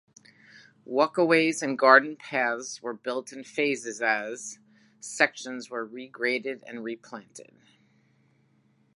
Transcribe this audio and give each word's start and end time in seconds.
Walkways 0.83 1.61
and 1.61 1.77
garden 1.77 2.15
paths 2.15 2.81
were 2.81 2.95
built 2.95 3.31
in 3.31 3.43
phases 3.43 4.01
as, 4.01 4.57
sections 4.99 5.69
were 5.69 5.85
regraded 5.87 6.63
and 6.65 6.83
replanted. 6.83 7.53